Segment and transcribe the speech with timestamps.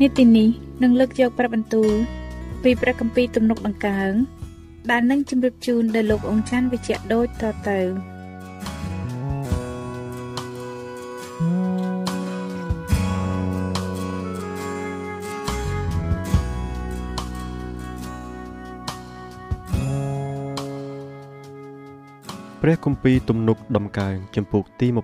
[0.00, 0.48] នេតិនេះ
[0.82, 1.92] នឹងលើកយកព្រះបន្ទូល
[2.62, 4.12] ពីព្រះគម្ពីរទំនុកដង្កើង
[4.90, 7.80] ដែលនឹងជម្រាបជូនដល់លោកអង្គច័ន្ទវិជ្ជៈដូចតទៅ
[22.62, 24.96] ព្រះគម្ពីរទំនុកដំកើងចំពោះទី26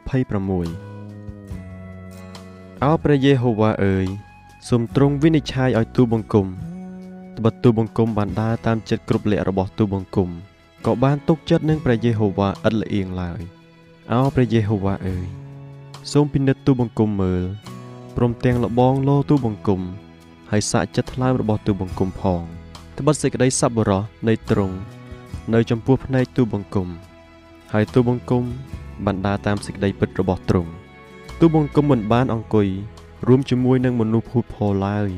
[2.84, 4.06] អោព្រះយេហូវ៉ាអើយ
[4.67, 6.47] សូមទ្រង់វិនិច្ឆ័យឲ្យទូបង្គំ
[7.37, 10.28] ត្បិតទូបង្គំបានដើរតាមចិត្តគ្រប់លក្ខរបស់ទូបង្គំ
[10.87, 13.41] ក៏បានទុកចិត្តនឹងព្រះយេហូវ៉ាឥតលៀងឡើយ
[14.12, 15.27] អោព្រះយេហូវ៉ាអើយ
[16.12, 17.43] សូមពិនិត្យទូបង្គំមើល
[18.16, 19.81] ព្រមទាំងលបងលោទូបង្គំ
[20.50, 22.41] ហើយសាកចិត្តថ្លើមរបស់ទូបង្គំផង
[22.99, 24.77] ត្បិតសេចក្តីសប្បុរសនៃទ្រង់
[25.55, 26.88] នៅចំពោះភ្នែកទូបង្គំ
[27.72, 28.44] ហើយទូបង្គំ
[29.05, 30.71] បានដើរតាមសេចក្តីពិតរបស់ទ្រង់
[31.41, 32.69] ទូបង្គំមិនបានអង្គុយ
[33.27, 35.09] រួមជាមួយនឹងមនុស្សភូតផលឡើយ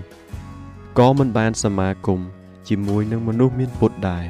[0.99, 2.21] ក៏មិនបានសមាគម
[2.69, 4.27] ជាមួយនឹងមនុស្សមានពុតដែរ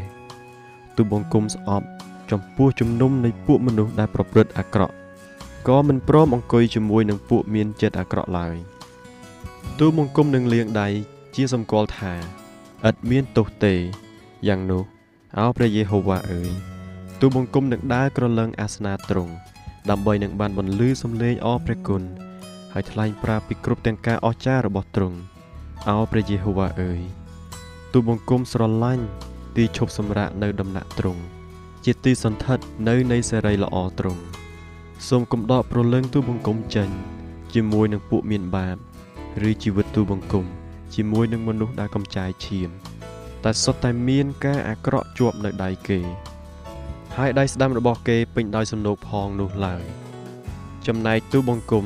[0.97, 1.87] ទូបង្គំស្អប់
[2.31, 4.95] ចំពោះជំនុំនៃពួកមនុស្សដែលប្រព្រឹត្តអាក្រក់
[5.69, 8.57] ក៏មិនព្រមអង្គុយជាមួយនឹងពួកមានចិត្តអាក្រក់ឡើយ
[9.79, 10.89] ទូបង្គំនឹងលៀងដៃ
[11.35, 12.15] ជាសម្គាល់ថា
[12.89, 13.75] ឥតមានទោសទេ
[14.49, 14.83] យ៉ាងនោះ
[15.39, 16.51] អោព្រះយេហូវ៉ាអើយ
[17.21, 19.33] ទូបង្គំនឹងដើរក្រឡឹងអាសនាទ្រង់
[19.91, 22.03] ដើម្បីនឹងបានបន្លឺសំឡេងអរព្រះគុណ
[22.73, 25.19] ហើយថ្លែងប្រាប់ពីគ្រប់ទាំងការអស្ចារ្យរបស់ទ្រង់
[25.89, 27.01] អោព្រះយេហូវ៉ាអើយ
[27.93, 29.05] ទូបង្គំស្រឡាញ់
[29.57, 31.23] ទីឈប់សម្រាកនៅដំណាក់ទ្រង់
[31.85, 34.23] ជាទីសន្ធិដ្ឋនៅនៃសេរីល្អទ្រង់
[35.09, 36.89] សូមកំដកប្រលឹងទូបង្គំចេញ
[37.55, 38.77] ជាមួយនឹងពួកមានបាប
[39.49, 40.45] ឬជីវិតទូបង្គំ
[40.95, 42.71] ជាមួយនឹងមនុស្សដែលកំចាយឈាម
[43.45, 46.01] តែសុទ្ធតែមានការអាក្រក់ជាប់នៅដៃគេ
[47.17, 49.83] ហើយដៃស្ដាំរបស់គេពេញដោយសំណោកផងនោះឡើយ
[50.87, 51.85] ចំណែកទូបង្គំ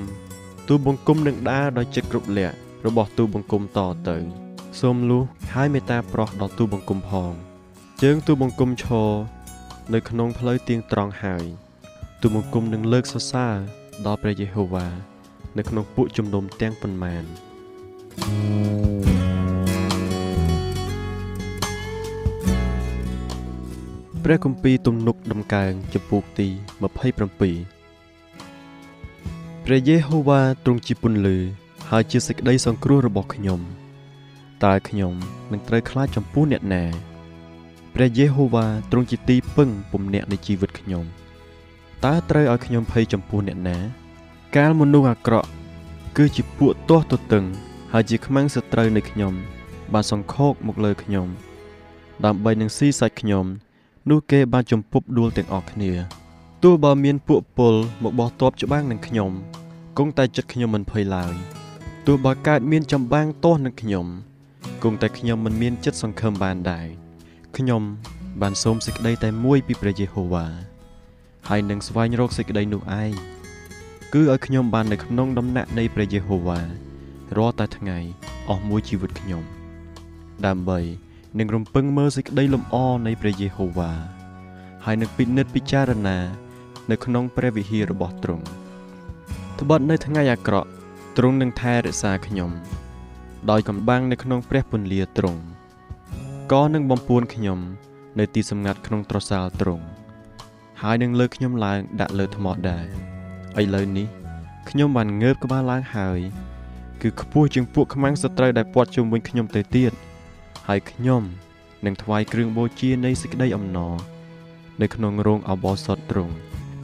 [0.69, 2.55] ទូបង្គំនឹងដើរដោយចិត្តគ្រប់លក្ខ
[2.87, 4.17] របស់ទូបង្គំតទៅ
[4.81, 5.23] សូមលុះ
[5.55, 7.33] ហើយមេត្តាប្រោះដល់ទូបង្គំផង
[8.03, 9.11] ជើងទូបង្គំឈរ
[9.95, 11.45] នៅក្នុងផ្លូវទៀងត្រង់ហើយ
[12.21, 13.55] ទូបង្គំនឹងលើកសរសើរ
[14.07, 14.87] ដល់ព្រះយេហូវ៉ា
[15.59, 17.25] នៅក្នុងពួកជំនុំទាំងប៉ុន្មាន
[18.21, 19.15] thank you
[24.25, 26.49] ព្រះគម្ពីរទំនុកដំកើងចំពោះទី
[27.15, 27.74] 27
[29.69, 31.37] ព្រះយេហូវ៉ាទ្រង់ជាពន្លឺ
[31.91, 33.61] ហើយជាសេចក្តីសង្គ្រោះរបស់ខ្ញុំ
[34.65, 35.15] តើខ្ញុំ
[35.53, 36.85] នឹងត្រូវខ្លាចចំពោះអ្នកណា
[37.95, 41.05] ព្រះយេហូវ៉ាទ្រង់ជាទីពឹងពំនាក់នៃជីវិតខ្ញុំ
[42.05, 43.77] តើត្រូវឲ្យខ្ញុំភ័យចំពោះអ្នកណា
[44.57, 45.49] កាលមនុស្សអាក្រក់
[46.17, 47.45] គឺជាពួកទាស់ទទឹង
[47.93, 49.33] ហើយជាខ្មាំងសត្រូវនៃខ្ញុំ
[49.93, 51.29] បានសង្ខោកមកលើខ្ញុំ
[52.25, 53.47] ដើម្បីនឹងស៊ីសាច់ខ្ញុំ
[54.11, 55.93] នោះគេបានជំពប់ដួលទាំងអស់គ្នា
[56.69, 59.31] ទោះបើមានពួកពលមកបោះតបច្បាំងនឹងខ្ញុំ
[59.99, 61.35] គង់តែចិត្តខ្ញុំមិនភ័យឡើយ
[62.07, 64.07] ទោះបើកើតមានចម្បាំងទាស់នឹងខ្ញុំ
[64.83, 66.87] គង់តែខ្ញុំមិនមានចិត្តសង្ឃឹមបានដែរ
[67.57, 67.83] ខ្ញុំ
[68.43, 70.47] បានសូមសេចក្តីតែមួយពីព្រះយេហូវ៉ា
[71.49, 73.13] ហើយនឹងស្វែងរកសេចក្តីនោះឯង
[74.15, 76.61] គឺឲ្យខ្ញុំបាននៅក្នុងដំណាក់នៃព្រះយេហូវ៉ា
[77.37, 77.99] រាល់តែថ្ងៃ
[78.51, 79.43] អស់មួយជីវិតខ្ញុំ
[80.47, 80.81] ដើម្បី
[81.39, 82.77] នឹងរំពឹងមើលសេចក្តីលំអ
[83.07, 83.93] នៃព្រះយេហូវ៉ា
[84.85, 86.19] ហើយនឹងពិនិត្យពិចារណា
[86.91, 88.45] នៅក្នុងព្រះវិហាររបស់ទ្រង់
[89.61, 90.69] ត្បិតនៅថ្ងៃអាក្រក់
[91.17, 92.51] ទ្រង់នឹងថែរក្សាខ្ញុំ
[93.51, 95.41] ដោយកំបាំងនៅក្នុងព្រះពន្លាទ្រង់
[96.53, 97.59] ក៏នឹងបំពួនខ្ញុំ
[98.19, 99.85] នៅទីសម្ងាត់ក្នុងត្រសាលទ្រង់
[100.83, 102.85] ហើយនឹងលើកខ្ញុំឡើងដាក់លើថ្មដែរ
[103.63, 104.09] ឥឡូវនេះ
[104.71, 106.21] ខ្ញុំបានងើបក្បាលឡើងហើយ
[107.03, 109.93] គឺខ្ពស់ជាងពួកខ្មាំងសត្រូវដែលពាត់ជុំវិញខ្ញុំទៅទៀត
[110.69, 111.23] ហើយខ្ញុំ
[111.85, 113.95] នឹងថ្វាយគ្រឿងបូជានៃសេចក្តីអំណរ
[114.83, 116.35] នៅក្នុងរោងអបោសុតទ្រង់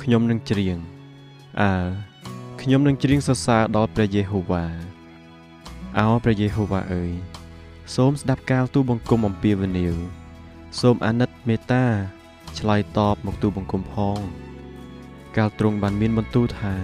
[0.03, 0.79] ខ្ញុំនឹងច្រៀង
[1.61, 1.73] អើ
[2.61, 4.65] ខ្ញុំនឹងច្រៀងសរសើរដល់ព្រះយេហូវ៉ា
[5.99, 7.13] អោព្រះយេហូវ៉ាអើយ
[7.95, 9.97] សូមស្ដាប់ការទូលបង្គំអំពាវនាវ
[10.81, 11.85] សូមអាណិតមេត្តា
[12.59, 14.19] ឆ្លើយតបមកទូលបង្គំផង
[15.37, 16.75] កាលទ្រង់បានមានបន្ទូលថា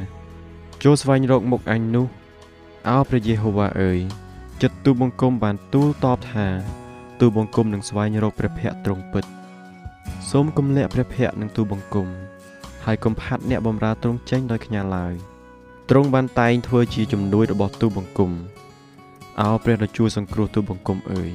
[0.82, 2.06] ចូលស្វែងរកមុខអញនោះ
[2.88, 3.98] អោព្រះយេហូវ៉ាអើយ
[4.62, 6.46] ចិត្តទូលបង្គំបានទូលតបថា
[7.20, 9.24] ទូលបង្គំនឹងស្វែងរកព្រះភ័ក្ត្រទ្រង់ពិត
[10.30, 12.08] សូមគំលាក់ព្រះភ័ក្ត្រនឹងទូលបង្គំ
[12.86, 15.14] ហើយកុំផាត់អ្នកបំរើទ្រង់ចេញដោយខ្ញាល់ឡើយ
[15.90, 18.32] ទ្រង់បានតែងធ្វើជាជំនួយរបស់ទូលបង្គំ
[19.40, 21.30] អោព្រះដ៏ជួយសង្គ្រោះទូលបង្គំអើយ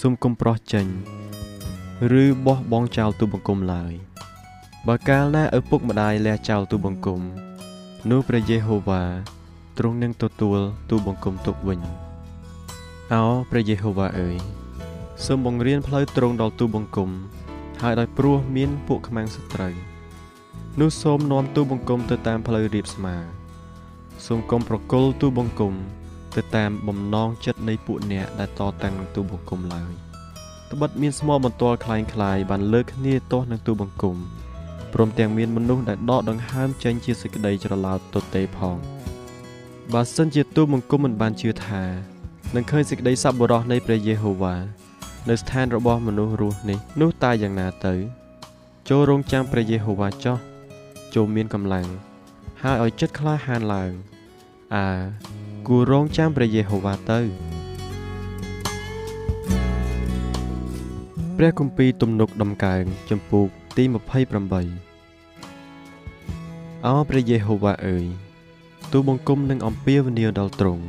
[0.00, 0.86] សូមកុំប្រោះចេញ
[2.22, 3.92] ឬបោះបង់ចោលទូលបង្គំឡើយ
[4.86, 7.20] បើកាលណាឪពុកម្ដាយលះចោលទូលបង្គំ
[8.10, 9.02] នោះព្រះយេហូវ៉ា
[9.78, 10.58] ទ្រង់នឹងទទួល
[10.90, 11.80] ទូលបង្គំទុកវិញ
[13.14, 14.36] អោព្រះយេហូវ៉ាអើយ
[15.24, 17.10] សូមបង្រៀនផ្លូវត្រង់ដល់ទូបង្គំ
[17.82, 19.89] ហើយដោយព្រោះមានពួកខ្មាំងសត្រូវ
[20.78, 23.16] នោះសូមនាំទូបង្គំទៅតាមផ្លូវរៀបស្មើ
[24.26, 25.74] សូមកុំប្រគល់ទូបង្គំ
[26.36, 29.92] ទៅតាមបំណងចិត្តនៃពួកអ្នកដែលតតាំងនឹងទូបង្គំឡើយ
[30.72, 34.16] ត្បិតមានស្មោះបន្ទាល់คล้ายคล้ายបានលើកគ្នាទាស់នឹងទូបង្គំ
[34.92, 38.76] ព្រមទាំងមានមនុស្សដែលដកដង្ហើមចេញជាសេចក្តីច្រឡោតទទេផង
[39.92, 41.82] បើសិនជាទូបង្គំមិនបានជឿថា
[42.54, 44.54] នឹងឃើញសេចក្តីសប្បុរសនៃព្រះយេហូវ៉ា
[45.28, 47.94] នៅស្ថានរបស់មនុស្សរស់នេះនោះតើយ៉ាងណាទៅ
[48.88, 50.49] ចូលរងចាំព្រះយេហូវ៉ាចោះ
[51.14, 51.86] ចូលមានកម្លាំង
[52.62, 53.92] ហើយឲ្យចិត្តក្លាហានឡើង
[54.74, 54.88] អើ
[55.68, 57.20] គួររងចាំព្រះយេហូវ៉ាទៅ
[61.36, 63.84] ព្រះគម្ពីរទំនុកដំកើងចំពូកទី
[64.90, 68.04] 28អោព្រះយេហូវ៉ាអើយ
[68.92, 70.84] ទូបង្គំនឹងអំពាវនាវដល់ទ្រង់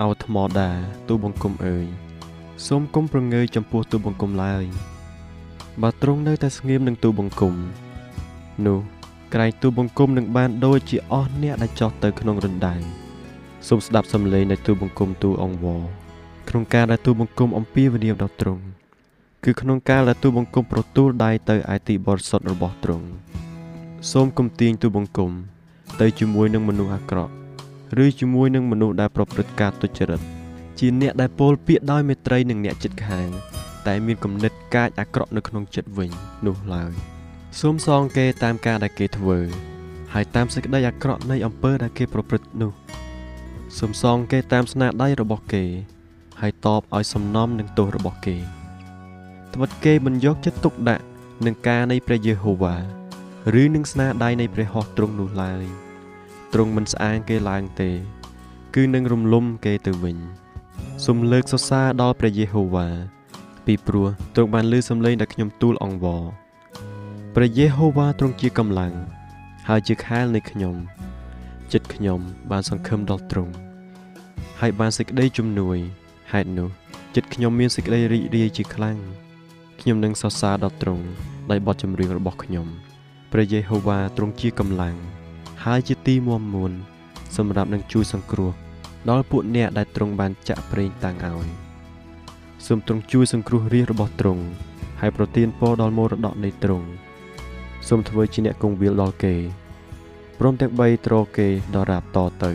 [0.00, 0.70] អោថ្មដា
[1.08, 1.86] ទូបង្គំអើយ
[2.66, 4.64] សូមគុំប្រងើយចំពោះទូបង្គំឡើយ
[5.82, 7.54] បើទ្រង់នៅតែស្ងៀមនឹងទូបង្គំ
[8.66, 8.95] នោះ
[9.34, 12.74] ក្រែងទូបង្គំនឹងបានដូចជាអស់អ្នកដែលចោះទៅក្នុងរណ្ដៅ
[13.68, 15.82] សូមស្ដាប់សំឡេងនៃទូបង្គំទូអង្វរ
[16.48, 18.62] ក្នុងការដែលទូបង្គំអំពាវនាវដល់ទ្រង់
[19.44, 23.06] គឺក្នុងការដែលទូបង្គំប្រទូលដៃទៅឯទីបរិសុទ្ធរបស់ទ្រង់
[24.12, 25.30] សូមគំទាញទូបង្គំ
[26.00, 27.32] ទៅជាមួយនឹងមនុស្សអាក្រក់
[28.04, 30.20] ឬជាមួយនឹងមនុស្សដែលប្រព្រឹត្តការទុច្ចរិត
[30.78, 33.28] ជាអ្នកដែលពោលពាក្យដោយមេត្រីនឹងអ្នកចិត្តខាង
[33.86, 36.10] តែមានគំនិតកាចអាក្រក់នៅក្នុងចិត្តវិញ
[36.46, 37.15] នោះឡើយ
[37.60, 39.38] សូមសងគេតាមការដែលគេធ្វើ
[40.14, 42.72] ហើយតាមសេចក្តីអាក្រក់នៃអំពើដែលគេប្រព្រឹត្តនោះ
[43.78, 45.64] សូមសងគេតាមស្នាដៃរបស់គេ
[46.40, 48.36] ហើយតបឲ្យសំណំនឹងទោសរបស់គេ
[49.54, 51.04] ត្បិតគេមិនយកចិត្តទុកដាក់
[51.46, 52.76] នឹងការនៃព្រះយេហូវ៉ា
[53.62, 55.64] ឬនឹងស្នាដៃនៃព្រះហស្ថទ្រង់នោះឡើយ
[56.52, 57.90] ទ្រង់មិនស្អាងគេឡើងទេ
[58.74, 60.16] គឺនឹងរំលំគេទៅវិញ
[61.04, 62.88] សូមលើកសរសើរដល់ព្រះយេហូវ៉ា
[63.66, 66.24] ពីព្រោះទ្រង់បានលើសំឡេងដែលខ្ញុំទូលអង្វរ
[67.38, 68.92] ព្រះយេហូវ៉ាទ្រង់ជាកម្លាំង
[69.68, 70.74] ហើយជាខែលនៃខ្ញុំ
[71.72, 73.52] ចិត្តខ្ញុំបានសង្ឃឹមដល់ទ្រង់
[74.60, 75.76] ហើយបានសេចក្តីជំនួយ
[76.32, 76.68] ហេតុនោះ
[77.14, 78.98] ចិត្តខ្ញុំមានសេចក្តីរីករាយជាខ្លាំង
[79.80, 81.04] ខ្ញុំនឹងសរសើរដល់ទ្រង់
[81.50, 82.66] ដោយបទចម្រៀងរបស់ខ្ញុំ
[83.32, 84.96] ព្រះយេហូវ៉ាទ្រង់ជាកម្លាំង
[85.64, 86.72] ហើយជាទីមាំមួន
[87.36, 88.52] សម្រាប់នឹងជួយសង្គ្រោះ
[89.10, 91.48] ដល់ពួកអ្នកដែលទ្រង់បានចាក់ប្រេងតាំងឲ្យ
[92.66, 94.44] សូមទ្រង់ជួយសង្គ្រោះរាជរបស់ទ្រង់
[95.00, 96.88] ហើយប្រទានពរដល់មរតកនៃទ្រង់
[97.88, 99.34] សូមធ្វើជាអ្នកគង្វាលដល់គេ
[100.38, 102.52] ព្រមទាំងបីត្រគេដល់រាបតទៅ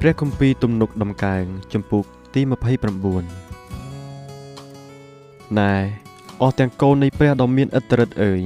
[0.00, 2.40] ព្រះគម្ពីរទំនុកដំកើងចំពុកទី
[3.60, 5.74] 29ណែ
[6.42, 8.40] អស់ទាំងកូននៃព្រះដ៏មានឥទ្ធិឫទ្ធិអើយ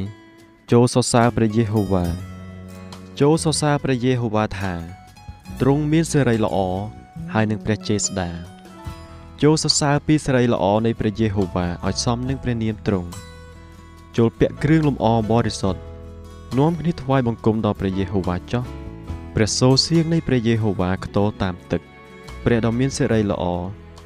[0.72, 2.06] ចូលសរសើរព្រះយេហូវ៉ា
[3.20, 4.74] ចូលសរសើរព្រះយេហូវ៉ាថា
[5.60, 6.58] ទ្រង់មានសេរីល្អ
[7.34, 8.30] ហើយនឹងព្រះចេស្តា
[9.42, 13.08] ចូលសរសើរពីសេរីល្អនៃព្រះយេហូវ៉ាឲ្យសមនឹងព្រះនាមទ្រង់
[14.16, 15.80] ចូលពាក់គ្រឿងលម្អបរិសុទ្ធ
[16.58, 18.64] នាំគ្នាថ្វាយបង្គំដល់ព្រះយេហូវ៉ាចុះ
[19.34, 21.80] ព្រះសូរសៀងនៃព្រះយេហូវ៉ាខ្ទរតាមទឹក
[22.44, 23.44] ព្រះដ៏មានសេរីល្អ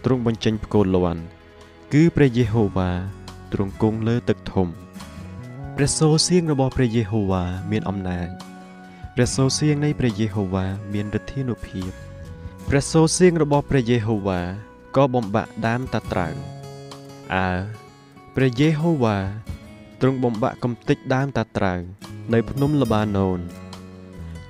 [0.05, 1.23] ទ្រង់បញ្ចេញផ្គរលាន់
[1.93, 2.91] គឺព្រះយេហូវ៉ា
[3.53, 4.69] ទ្រង់គង់លើទឹកធំ
[5.77, 8.29] ព្រះសូរសៀងរបស់ព្រះយេហូវ៉ាមានអំណាច
[9.15, 12.04] ព្រះសូរសៀងនៃព្រះយេហូវ៉ាមានឫទ្ធានុភាព
[12.69, 14.41] ព្រះសូរសៀងរបស់ព្រះយេហូវ៉ា
[14.97, 16.29] ក៏បំបាក់ដានតាត្រៅ
[17.35, 17.51] អើ
[18.35, 19.17] ព្រះយេហូវ៉ា
[20.01, 21.75] ទ្រង់បំបាក់កំទេចដើមតាត្រៅ
[22.33, 23.39] នៅភ្នំលបាណូន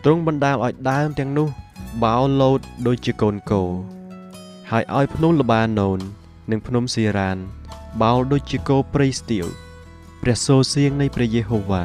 [0.04, 1.48] ទ្រង់បណ្ដាលឲ្យដើមទាំងនោះ
[2.04, 3.62] បោលោតដូចជាកូនគោ
[4.70, 5.98] ហើយឲ្យភ្នំលបាណូន
[6.50, 7.38] និងភ្នំស៊ីរ៉ាន
[8.02, 9.46] បោលដូចជាគោព្រៃស្ទៀវ
[10.22, 11.84] ព្រះសូរសៀងនៃព្រះយេហូវ៉ា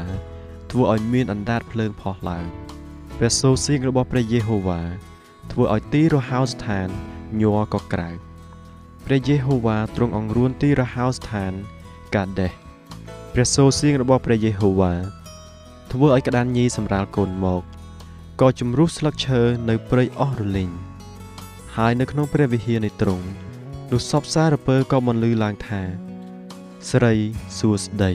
[0.72, 2.46] ធ្វើឲ្យមានអណ្ដាតភ្លើងផុសឡើង
[3.18, 4.82] ព្រះសូរសៀងរបស់ព្រះយេហូវ៉ា
[5.52, 6.88] ធ្វើឲ្យទីរហោស្ថាន
[7.42, 8.10] ញ័រក៏ក្រៅ
[9.06, 11.52] ព្រះយេហូវ៉ាទ្រង់អង្រួនទីរហោស្ថាន
[12.16, 12.54] កាដេស
[13.34, 14.94] ព្រះសូរសៀងរបស់ព្រះយេហូវ៉ា
[15.92, 17.64] ធ្វើឲ្យក្តានញីសម្រាលកូនមក
[18.42, 20.72] ក៏ជំរុះស្លឹកឈើនៅព្រៃអស់រលីង
[21.76, 23.26] ហើយនៅក្នុងព្រះវិហារនៃទ្រង់
[23.92, 25.82] នោះសពសារពើក៏បន្លឺឡើងថា
[26.90, 27.14] ស្រី
[27.58, 28.12] សួស្តី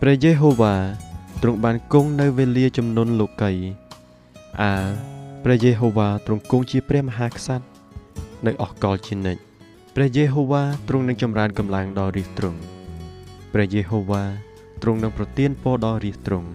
[0.00, 0.74] ព្រះយេហូវ៉ា
[1.42, 3.52] ទ្រង់បានគង់នៅវេលាចំនួនលោកី
[4.62, 4.74] អា
[5.44, 7.64] ព្រះយេហូវ៉ាទ្រង់គង់ជាព្រះមហាក្សត្រ
[8.46, 9.42] នៅអស់កលជានិច្ច
[9.94, 12.60] ព្រះយេហូវ៉ាទ្រង់នឹងចម្រើនកម្លាំងដល់រាជទ្រង់
[13.52, 14.22] ព្រះយេហូវ៉ា
[14.82, 16.48] ទ្រង់នឹងប្រទានពរដល់រាជទ្រង់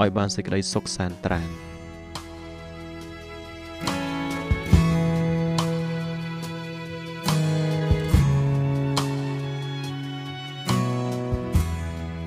[0.00, 1.48] ឲ្យបានសេចក្តីសុខសាន្តត្រាណ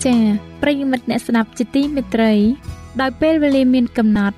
[0.06, 0.22] ចា៎
[0.62, 2.34] ប្រិយមិត្តអ្នកស្ដាប់ជាទីមេត្រី
[3.02, 4.38] ដោយពេលវេលាមានកំណត់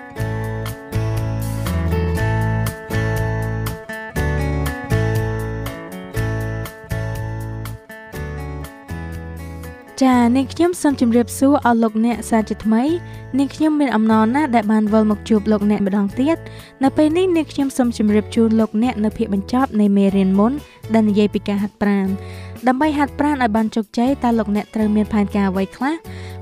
[10.03, 12.83] ចានាងខ្ញុំសូមជម្រាបសួរអស់លោកអ្នកសាជាថ្មី
[13.37, 16.37] នាងខ្ញុំមានអំណរណាស់ដែលបានវិលមកជួបលោកអ្នកម្ដងទៀត
[16.83, 20.51] នៅពេលនេះនាងខ្ញុំសូមជម្រាបជូនលោកអ្នកនៅភាគបញ្ចប់នៃមេរៀនមុន
[20.93, 22.07] ដែលនិយាយពីការហាត់ប្រាណ
[22.67, 25.93] ដើម្បីហាត់ប្រាណឲ្យបានជោគជ័យតើលោកអ្នកត្រូវមានផែនការអ្វីខ្លះ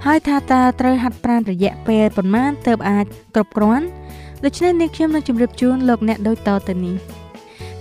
[0.05, 3.85] ហើយថាតើត្រូវហាត់ប្រាណរយៈពេលប៉ុន្មានទើបអាចគ្រប់គ្រាន់
[4.43, 6.97] ដូច្នេះនាងខ្ញុំនឹងជម្រាបជូនលោកអ្នកដូចតទៅនេះ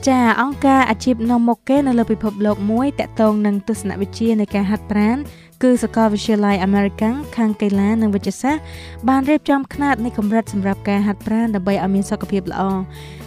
[0.07, 5.17] ចាអង្គការអាជីពនាំមុខគេនៅលើពិភពលោកមួយតាក់ទងនឹងទស្សនវិជ្ជានៃការហាត់ប្រាណ
[5.65, 8.63] គឺសាកលវិទ្យាល័យ American ខាងកីឡានិងវិទ្យាសាស្ត្រ
[9.09, 12.63] បានរៀបចំຂ្នាតនៃកម្រិតសម្រាប់ការហាត់ប្រាណដើម្បីឲ្យមានសុខភាពល្អ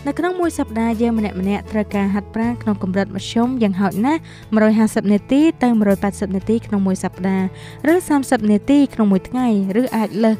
[0.07, 4.19] នៅក្នុងមួយសប្តាហ៍យើងម្នាក់ម្នាក់ត្រូវការហាត់ប្រាណក្នុងកម្រិតមធ្យមយ៉ាងហោចណាស់
[4.65, 5.67] 150នាទីទៅ
[6.01, 7.47] 180នាទីក្នុងមួយសប្តាហ៍
[7.91, 9.47] ឬ30នាទីក្នុងមួយថ្ងៃ
[9.81, 10.37] ឬអាចលើស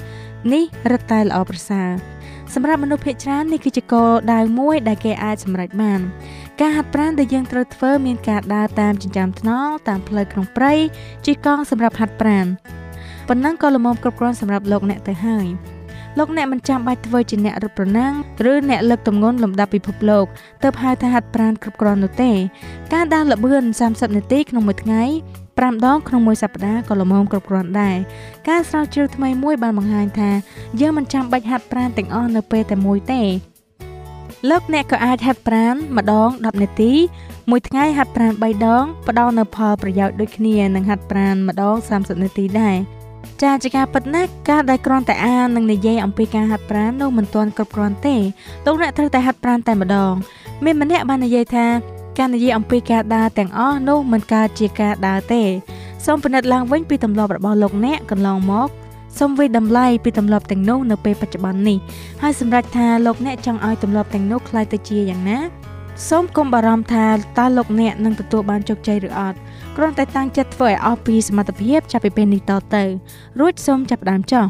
[0.53, 1.89] នេះរឹតតែល្អប្រសើរ
[2.55, 5.99] សម្រាប់មនុស្សភាគច្រើននេះគឺជាគោលដៅមួយដែលគេអាចសម្រេចបាន
[6.59, 10.73] ការហាត់ប្រាណដែលយើងត្រូវធ្វើមានការដើរតាមចិញ្ចើមថ្នល់តាមផ្លូវក្នុងព្រៃ
[11.25, 12.45] ជិះកង់សម្រាប់ហាត់ប្រាណ
[13.27, 15.47] ប៉ុណ្ណឹងក៏ល្មមគ្រប់គ្រាន់សម្រាប់លោកអ្នកទៅហើយ
[16.17, 18.13] លោកអ្នកមិនចាំបាច់ធ្វើជាអ្នករត់ប្រណាំង
[18.51, 20.25] ឬអ្នកលើកទម្ងន់លំដាប់ពិភពលោក
[20.63, 22.31] ទើបហៅថាហាត់ប្រាណគ្រប់គ្រាន់នោះទេ
[22.93, 25.03] ការដើរល្បឿន30នាទីក្នុងមួយថ្ងៃ
[25.59, 27.97] 5ដងក្នុងមួយសប្តាហ៍ក៏ល្មមគ្រប់គ្រាន់ដែរ
[28.49, 30.31] ការស្រាវជ្រាវថ្មីមួយបានបង្ហាញថា
[30.79, 33.21] យើងមិនចាំបាច់ហាត់ប្រាណទាំងអស់នៅពេលតែមួយទេ
[34.49, 36.93] លោកអ្នកក៏អាចហាត់ប្រាណម្ដង10នាទី
[37.49, 42.75] មួយថ្ងៃហាត់ប្រាណ3ដងផ្ដល់នូវផលប្រយោជន៍ដូចគ្នានឹងហាត់ប្រាណម្ដង30នាទីដែរ
[43.43, 48.15] ចាជាការពិតណាស់ការដែលគ្រាន់តែអាននិងនិយាយអំពីការហាត់ប្រាណនោះមិនទាន់គ្រប់គ្រាន់ទេ
[48.65, 50.13] លោកអ្នកត្រូវតែហាត់ប្រាណតែម្ដង
[50.63, 51.65] មានម្នាក់បាននិយាយថា
[52.17, 55.41] ការនិយាយអំពីការដើរទាំងអស់នោះមិនកើតជាការដើរទេ
[56.05, 58.69] សូមពិនិត្យឡើងវិញពីទម្លាប់របស់លោកអ្នកកន្លងមក
[59.19, 61.77] សូមវិតម្លៃពីទម្លាប់ទាំងនោះនៅពេលបច្ចុប្បន្ននេះ
[62.21, 65.39] ហើយសម្រេចថាលោកអ្នកចង់ឲ្យទម្លាប់ទាំងនោះคล้ายទៅជាយ៉ាងណា
[66.09, 67.07] សូមកុំបារម្ភថា
[67.39, 69.37] តើលោកអ្នកនឹងទទួលបានជោគជ័យឬអត់
[69.77, 72.83] គ្រាន់តែតាំងចិត្តធ្វើឲ្យអស់ពីសមត្ថភាពចាប់ពីពេលនេះតទៅ
[73.39, 74.45] រួចសូមចាប់ផ្ដើមចុះ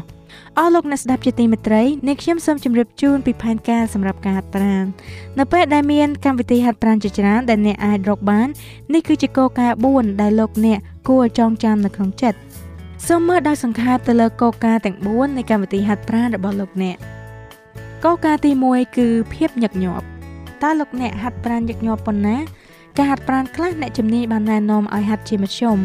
[0.58, 4.84] អស់លោកអ្នកស្ដាប់ជាទីមេត្រីនាងខ្ញុំសូមជម្រាបជូនពីផែនការសម្រាប់ការហាត់ប្រាណ
[5.38, 8.48] នៅពេលដែលមានកម្មវិធីហាត់ប្រាណជាច្រើនដែលអ្នកអាចរកបាន
[8.94, 12.38] នេះគឺជាគោលការណ៍4ដែលលោកអ្នកគួរចងចាំនៅក្នុងចិត្ត
[13.08, 16.96] សូមមើលដោយសង្ខេបទៅលើគោលការណ៍ទាំង4នៃកម្មវិធីហាត់ប្រាណរបស់លោកអ្នក
[18.04, 20.11] គោលការណ៍ទី1គឺភាពញឹកញាប់
[20.62, 22.36] តើលោកអ្នកហាត់ប្រាណញឹកញាប់ប៉ុណ្ណា
[22.98, 25.78] ការហាត់ប្រាណខ្លះអ្នកជំនាញបានណែនាំឲ្យហាត់ជាមធ្យម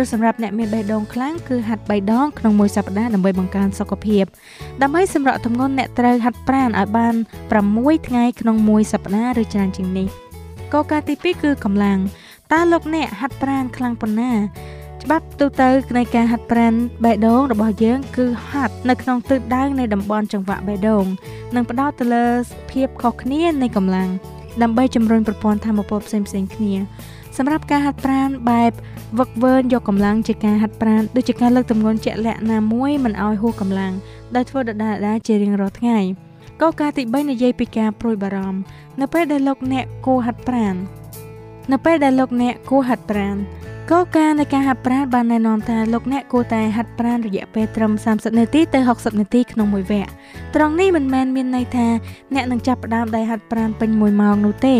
[0.00, 4.24] ឬសម្រាប់អ្នកមានបេះដូងខ្លាំងគឺហាត់3ដងក្នុងមួយសប្តាហ៍ដើម្បីបង្កើនសុខភាព
[4.82, 7.14] ដើម្បីសម្រកទម្ងន់អ្នកត្រូវហាត់ប្រាណឲ្យបាន
[7.60, 10.08] 6ថ្ងៃក្នុងមួយសប្តាហ៍ឬច្រើនជាងនេះ
[10.72, 11.98] កលការទី2គឺកម្លាំង
[12.52, 14.32] តើលោកអ្នកហាត់ប្រាណខ្លាំងប៉ុណ្ណា
[15.02, 21.04] ច្បាប់ទូទៅនៃការហាត់ប្រាណបេះដូងរបស់យើង គឺហាត់នៅក្នុងទិសដៅនៃតំបន់ចង្វាក់បេះដូង
[21.54, 22.26] និងផ្ដោតទៅលើ
[22.70, 24.08] ភាពខុសគ្នានៃកម្លាំង
[24.62, 26.74] ដើម្បីជំរុញប្រព័ន្ធធម៌ពលផ្សេងផ្សេងគ្នា
[27.36, 28.72] សម្រាប់ការហាត់ប្រាណបែប
[29.18, 33.92] វឹកវើយកកម្លាំងជាការហាត់ប្រាណដូចជាការលើកទម្ងន់ជាក់លាក់ណាមួយមិនឲ្យហួសកម្លាំង
[34.34, 35.98] ដោយធ្វើដដែលៗជារៀងរាល់ថ្ងៃ
[36.62, 38.60] កោការទី3និយាយពីការព្រួយបារម្ភ
[39.00, 40.74] នៅពេលដែលលោកអ្នកគួរហាត់ប្រាណ
[41.72, 43.36] នៅពេលដែលលោកអ្នកគួរហាត់ប្រាណ
[43.94, 50.10] គោលការណ៍នៃការហាត់ប្រាណបានណែនាំថាលោកអ្នកគួរតែហាត់ប្រាណរយៈពេលត្រឹម30នាទីទៅ60នាទីក្នុងមួយវគ្គ
[50.54, 51.88] ត្រង់នេះមិនមែនមានន័យថា
[52.34, 54.76] អ្នកនឹងចាប់ផ្ដើមដោយហាត់ប្រាណពេញ1ម៉ោងនោះទេ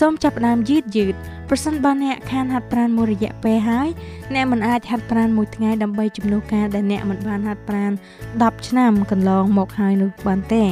[0.00, 1.14] សូមចាប់ផ្ដើមយឺតយឺត
[1.48, 3.88] ប្រសិនបើអ្នកខានហាត់ប្រាណមួយរយៈពេលហើយ
[4.34, 7.92] អ្នកមិនអាចហាត់ប្រាណមួយថ្ងៃដើម្បីជំនួសការដែលអ្នកមិនបានហាត់ប្រាណ
[8.28, 10.64] 10ឆ្នាំកន្លងមកហើយនោះបានទេ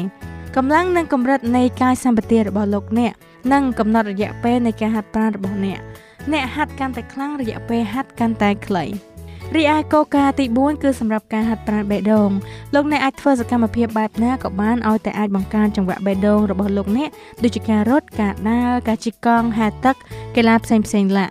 [0.56, 3.12] កម្លាំងនិងកម្រិតនៃកាយសម្បទារបស់លោកអ្នក
[3.52, 5.80] និងកំណត់រយៈពេលនៃការហាត់ប្រាណរបស់អ្នក
[6.32, 8.84] អ្នកហាត់កាន់តែខ្លាំងរយៈពេលហាត់កាន់តែខ្លី
[9.54, 12.30] រីឯកោការទី4គឺសម្រាប់ការហាត់ប្រាណបេះដូង
[12.74, 17.08] លោកអ្នកអាចធ្វើសកម្មភាពបែបណាក៏បានឲ្យតែអាចបង្កើនចង្វាក់បេះដូងរបស់លោកអ្នក
[17.42, 19.96] ដូចជាការរត់ការដើរការជិះកង់ហាត់ទឹក
[20.36, 21.26] កីឡាផ្សេងផ្សេងឡា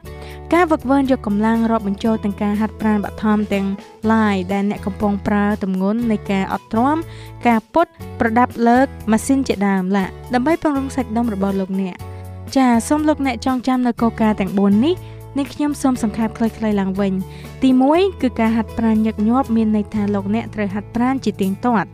[0.54, 3.68] ការវឹកវើយកកម្លាំងរាប់បញ្ចូលទាំងការហាត់ប្រាណបឋមទាំង
[4.12, 6.98] lie ដែលអ្នកកំពុងប្រើទម្ងន់នៃការអត់ទ្រាំ
[7.48, 7.88] ការពុត
[8.20, 11.96] ប្រដាប់លើកម៉ាស៊ីនជាដើមឡាដើម្បីពង្រឹងសាច់ដុំរបស់លោកអ្នក
[12.54, 14.96] ចាសូមលោកអ្នកចងចាំនៅកោការទាំង4នេះ
[15.38, 17.14] នេះខ្ញុំសូមសង្ខេបខ្លីៗឡើងវិញ
[17.64, 21.90] ទី1គឺការហាត់ប្រាណញឹកញាប់មានន័យថាលោកអ្នកត្រូវហាត់ប្រាណជាទៀងទាត់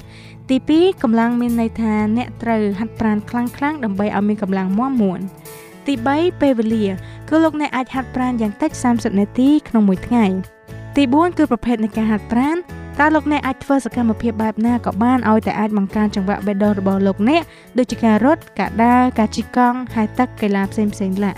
[0.50, 5.20] ទី2កម្លាំងមានន័យថាអ្នកត្រូវហាត់ប្រាណខ្លាំងៗដើម្បីឲ្យមានកម្លាំងមាំមួន
[5.88, 6.86] ទី3ពេលវេលា
[7.30, 10.26] គឺលោកអ្នកអាចហាត់ប្រាណយ៉ាងតិច30នាទីក្នុងមួយថ្ងៃ
[10.96, 12.58] ទី4គឺប្រភេទនៃការហាត់ប្រាណ
[13.00, 17.42] តើលោកអ្នកអាចធ្វើសកម្មភាពបែបណាក៏បានឲ្យតែអាចបង្កើនចង្វាក់បេះដូងរបស់លោកអ្នក
[17.78, 21.32] ដូចជាការរត់ការដើរការជិះកង់ហើយទឹកកីឡាផ្សេងផ្សេងឡា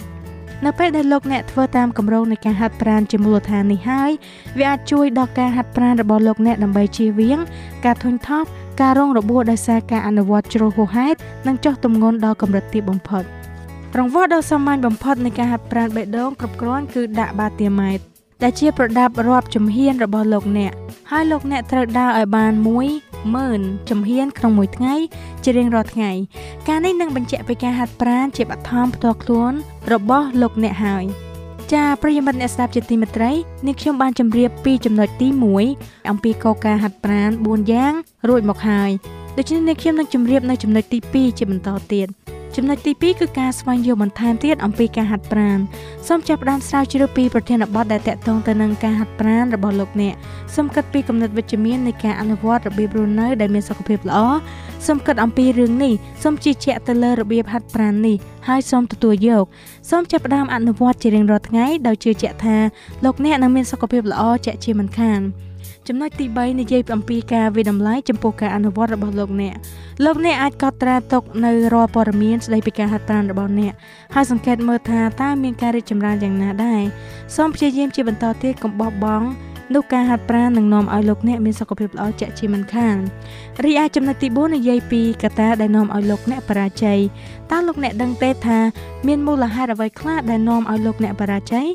[0.66, 4.12] នៅពេលដែលលោកអ្នកធ្វើតាមគម្រោងនៃការហាត់ប្រាណជាមូលដ្ឋាននេះហើយ
[4.60, 7.40] វាអាចជួយដល់ការហាត់ប្រាណរបស់លោកអ្នកដើម្បីជៀសវាង
[7.86, 8.48] ការធុញថប់
[8.82, 13.24] ការរងរបួសដោយសារការអនុវត្តជ្រុលហួសហេតុនិងចុះទម្ងន់ដល់កម្រិតទាបបំផុត
[13.98, 20.74] រង្វាស់ដ៏សាមញ្ញបំផុតនៃការហាត់ប្រាណបេះដូងគ្រប់គ្រាន់គឺដាក់បាទៀម៉ែត្រ ដែលជាប្រដាប់រាប់ជំហានរបស់លោកអ្នក
[21.12, 22.54] ហើយលោកអ្នកត្រូវដើរឲ្យបាន
[23.22, 24.96] 10000ជំហានក្នុងមួយថ្ងៃ
[25.44, 26.12] ជារៀងរាល់ថ្ងៃ
[26.68, 29.54] ការនេះនឹងបញ្ជាក់ពីការហាត់ប្រាណជាបឋមផ្ទាល់ខ្លួន
[29.94, 31.06] របស់លោកអ្នកហើយ
[31.74, 33.32] ចាប្រិយមិត្តអ្នកស្ដាប់ជាទីមេត្រី
[33.68, 35.28] នេះខ្ញុំបានជម្រាបពីចំណុចទី
[35.70, 37.94] 1អំពីកលការហាត់ប្រាណ4យ៉ាង
[38.28, 38.92] រួចមកហើយ
[39.38, 42.08] ដូច្នេះនេះខ្ញុំនឹងជម្រាបនៅចំណុចទី2ជាបន្តទៀត
[42.56, 45.60] ចំណុចទី2គឺការស្វែងយល់បន្ថែមទៀតអំពីការហាត់ប្រាណ
[46.08, 50.14] សូមចាប់ផ្ដើមស្រាវជ្រាវពីប្រធានបទដែលតាក់ទងទៅនឹងការហាត់ប្រាណរបស់លោកអ្នក
[50.56, 54.20] សូមគិតពីគំនិតវិជ្ជមាននៃការអនុវត្តរបៀបរស់នៅដែលមានសុខភាពល្អ
[54.88, 55.94] សូមគិតអំពីរឿងនេះ
[56.24, 58.18] សូមជឿជាក់ទៅលើរបៀបហាត់ប្រាណនេះ
[58.48, 59.46] ហើយសូមទទួលយក
[59.90, 62.58] សូមចាប់ផ្ដើមអនុវត្តជារៀងរាល់ថ្ងៃដោយជឿជាក់ថា
[63.04, 65.22] លោកអ្នកនឹងមានសុខភាពល្អជាក់ជាមិនខាន
[65.88, 69.56] ចំណុចទី3និយាយអំពីការវិដំឡៃចំពោះការអនុវត្តរបស់លោកអ្នក
[70.06, 73.74] លោកអ្នកអាចកត់ត្រាទុកនៅរាល់ព័ត៌មានស្ដីពីការហាត់ប្រាណរបស់អ្នក
[74.16, 76.82] ហើយសង្កេតមើលថាតើមានការរីកចម្រើនយ៉ាងណាដែរ
[77.36, 79.28] សូមព្យាយាមជាបន្តទៀតកុំបោះបង់
[79.74, 82.96] នោះការហាត់ប្រាណនឹងនាំឲ្យលោកអ្នកមានសុខភាពល្អជាក់ជាមិនខាន
[83.64, 87.00] រីឯចំណុចទី4និយាយពីកត្តាដែលនាំឲ្យលោកអ្នកបរាជ័យ
[87.52, 88.60] តើលោកអ្នកដឹងទេថា
[89.08, 91.68] មានមូលហេតុអ្វីខ្លះដែលនាំឲ្យលោកអ្នកបរាជ័យ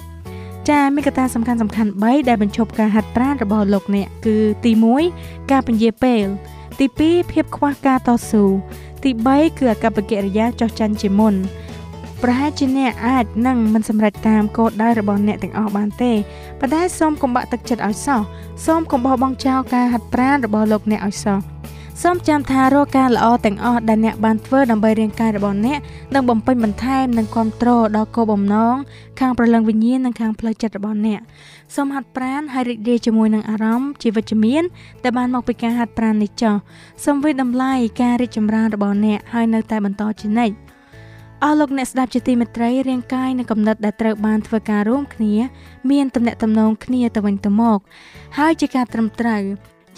[0.71, 4.73] ចាមានកត្តាសំខាន់សំខាន់3ដែលបញ្ឈប់ការហាត់ប្រាណរបស់លោកអ្នកគឺទី
[5.11, 6.25] 1ការពន្យាពេល
[6.79, 8.45] ទី2ភាពខ្វះការតស៊ូ
[9.05, 11.35] ទី3គឺអកប្បកិរិយាចោះចាញ់ជាមុន
[12.23, 16.13] ប្រហែលជាអ្នកអាចនឹងមិនសម្រេចតាមគោលដៅរបស់អ្នកទាំងអស់បានទេ
[16.61, 18.21] ប៉ុន្តែសូមកុំបាក់ទឹកចិត្តឲ្យសោះ
[18.67, 21.58] សូមកុំបោះបង់ចោលការហាត់ប្រាណរបស់លោកអ្នកឲ្យសោះ
[22.03, 25.79] សូមចាំថារាល់ការល្អទាំងអស់ដែលអ្នកបានធ្វើដើម្បីរាងកាយរបស់អ្នក
[26.15, 28.77] នឹងបំពេញបន្ថែមនិងគ្រប់គ្រងដល់គោលបំណង
[29.21, 31.21] ខាងប្រលឹងវិញ្ញាណនិងខាងផ្លូវចិត្តរបស់អ្នក
[31.77, 34.63] សូមហាត់ប្រាណហើយរីករាយជាមួយនឹងអារម្មណ៍ជាវិជ្ជមាន
[35.05, 36.55] ដែលបានមកពីការហាត់ប្រាណនេះចោះ
[37.05, 40.55] សូមវិតម្លៃការរីកចម្រើនរបស់អ្នកហើយនៅតែបន្តជានិច្ច
[41.43, 45.35] អស់លោកអ្នកស្ដាប់ជាទីមេត្រីរាងកាយនិងកំណត់ដែលត្រូវបានធ្វើការរួមគ្នា
[45.91, 47.79] មានទំនាក់ទំនងគ្នាទៅវិញទៅមក
[48.39, 49.43] ហើយជាការត្រឹមត្រូវ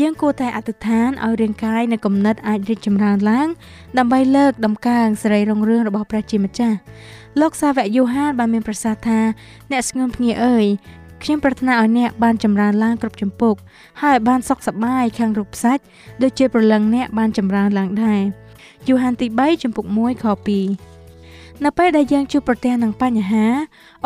[0.01, 3.49] យើងគួរតែអធិដ្ឋានឲ្យរាងកាយនិងគំនិតអាចរីកចម្រើនឡើង
[3.99, 6.77] ដើម្បីលើកដំកើងសេរីរុងរឿងរបស់ព្រះជាម្ចាស់
[7.41, 9.21] លោកសាវកយូហានបានមានប្រសាសន៍ថា
[9.71, 10.67] អ្នកស្ងួនភ្ងាអើយ
[11.23, 13.55] ខ្ញុំប្រាថ្នាឲ្យអ្នកបានចម្រើនឡើងគ្រប់ចម្ពោះ
[14.03, 15.83] ហើយបានសុខសប្បាយខាងរូបសាច់
[16.23, 18.23] ដូចជាប្រលឹងអ្នកបានចម្រើនឡើងដែរ
[18.89, 20.27] យូហានទី3ចំពុក1ខ
[20.95, 21.01] 2
[21.65, 23.47] នៅពេលដែលយើងជួបប្រទះនឹងបញ្ហា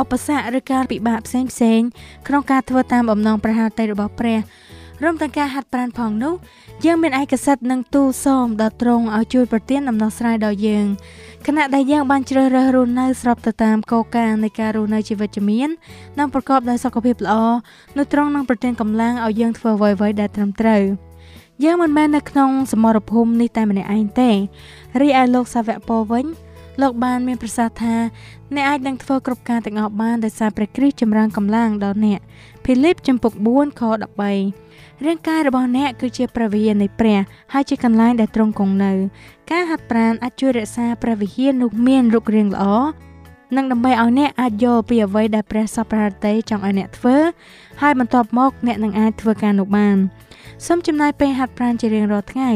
[0.00, 1.80] ឧបសគ្គឬការពិបាកផ្សេងផ្សេង
[2.26, 4.38] ក្នុងការធ្វើតាមបំណងប្រាថ្នាតីរបស់ព្រះ
[5.02, 6.34] រួមទាំងការហាត់ប្រាណផងនោះ
[6.84, 10.86] យើងមានឯកសិទ្ធិនិងទូលសូមដល់ទ្រង់ឲ្យជួយប្រទានដំណោះស្រាយដល់យើង
[11.46, 15.70] ខណៈដែលយើងបានជ្រើសរើសរស់នៅស្របទៅតាមគោលការណ៍នៃការរស់នៅជីវិតជំនាញ
[16.18, 17.34] និងប្រកបដោយសុខភាពល្អ
[17.96, 20.82] នោះទ្រង់នឹងប្រទានកម្លាំងឲ្យយើងធ្វើអ្វីៗដែលត្រឹមត្រូវ
[21.64, 24.30] យើងមិនមែននៅក្នុងសមរភូមិនេះតែម្នាក់ឯងទេ
[25.00, 26.26] រីឯលោកសាវកពោវិញ
[26.80, 27.96] លោកបានមានប្រសាសន៍ថា
[28.54, 32.20] អ្នកអាចនឹងធ្វើគ្រប់ការទាំងអស់បានដោយសារព្រះគ្រីស្ទចម្រើនកម្លាំងដល់អ្នក
[32.64, 33.82] ភីលីបចំពុក4ខ
[34.22, 34.63] 13
[35.06, 37.18] រាងកាយរបស់អ្នកគឺជាព្រះវិហារនៃព្រះ
[37.52, 38.92] ហើយជាកន្លែងដែលទ្រង់គង់នៅ
[39.50, 42.64] ការហាត់ប្រាណអាចជួយរក្សាព្រះវិហារនោះមានរូបរាងល្អ
[43.56, 47.16] និងដើម្បីឲ្យអ្នកអាចយល់ពីអ្វីដែលព្រះសពប្រតិចង់ឲ្យអ្នកធ្វើ
[47.82, 49.96] ហើយបន្ទាប់មកអ្នកនឹងអាចធ្វើការនោះបាន
[50.66, 52.50] សូមចំណាយពេលហាត់ប្រាណជារៀងរាល់ថ្ងៃ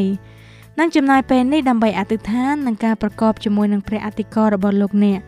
[0.79, 5.21] និងចំណាយពេលនេះដើម្បីអធិដ្ឋាននិងការប្រកបជាមួយនឹងព្រះអធិការរបស់លោកអ្នក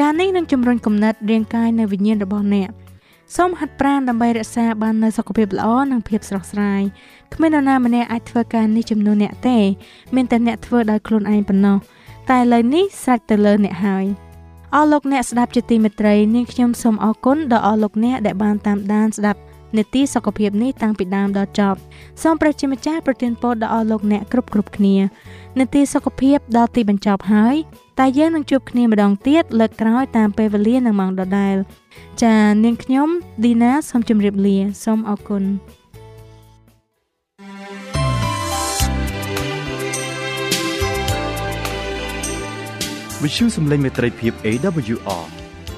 [0.00, 2.70] ការនេះនឹងជំរុញគំនិតរាងកាយនិងវិញ្ញាណរបស់អ្នក។
[3.34, 6.82] សូមហាត់ប្រាណដើម្បីរក្សាបាននូវសុខភាពល្អនិងភាពស្រស់ស្រាយ
[7.34, 9.58] គ្មាននរណាម្នាក់អាចធ្វើការនេះចំនួនអ្នកទេ
[10.14, 11.76] មានតែអ្នកធ្វើដោយខ្លួនឯងប៉ុណ្ណោះ
[12.30, 14.04] តែឥឡូវនេះស្រេចទៅលើអ្នកហើយ
[14.74, 19.40] អរលោកអ្នកស្ដាប់ជាទីមេត្រីនាងខ្ញុំសូមអរគុណដល់អស់លោកអ្នកដែលបានតាមដានស្ដាប់
[19.76, 21.78] នេតិសុខភាពនេះតាំងពីដើមដល់ចប់
[22.22, 24.96] សូមព្រះជាម្ចាស់ប្រទានពរដល់អស់លោកអ្នកគ្រប់គ្រប់គ្នា
[25.60, 27.56] នេតិសុខភាពដល់ទីបញ្ចប់ហើយ
[27.98, 31.56] តែយើងនឹងជួបគ្នាម្ដងទៀតលើកក្រោយតាមពេលវេលានិងម៉ោងដដែល
[32.22, 33.08] ចានាងខ្ញុំ
[33.44, 35.44] ឌីណាសូមជម្រាបលាសូមអរគុណ
[43.22, 45.24] វិទ្យុសំឡេងមេត្រីភាព AWR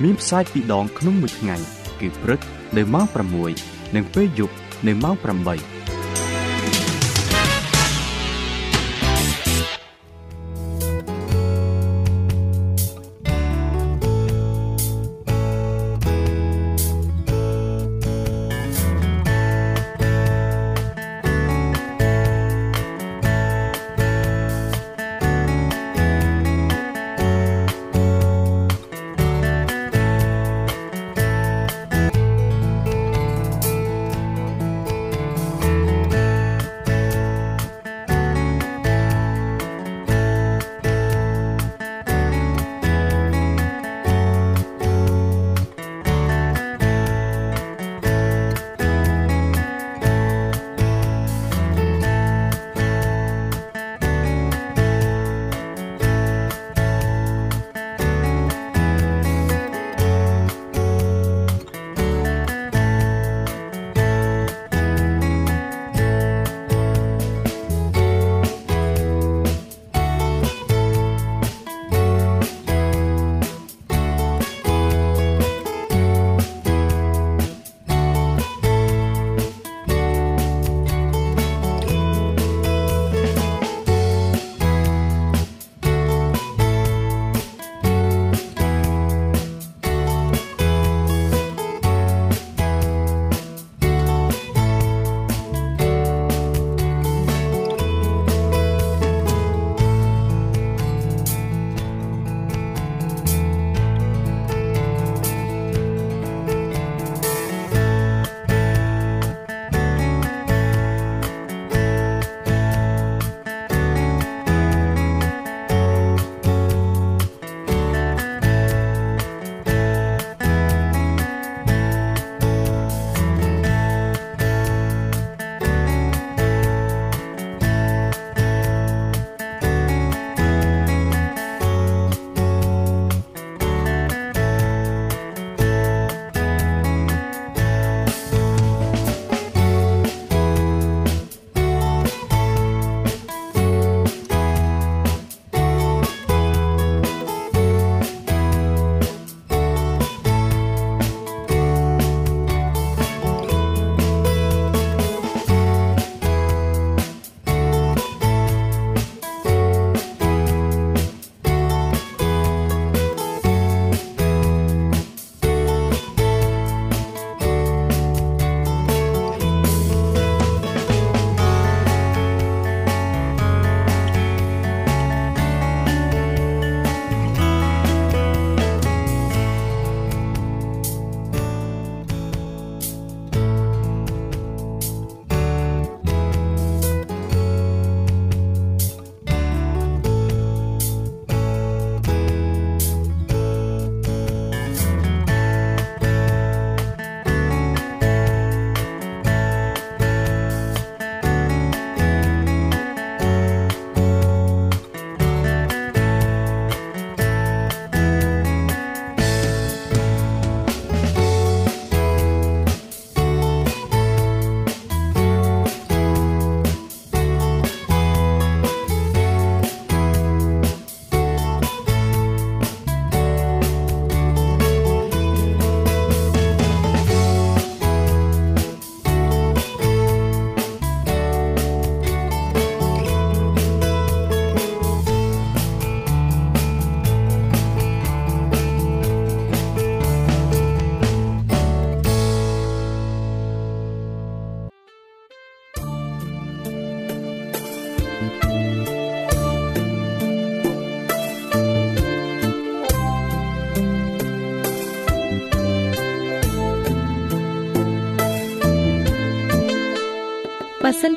[0.03, 1.57] មានផ្សាយពីរដងក្នុងមួយថ្ងៃ
[2.01, 2.41] គឺព្រឹក
[2.77, 3.07] នៅម៉ោង
[3.51, 4.55] 6និងពេលយប់
[4.87, 5.78] នៅម៉ោង8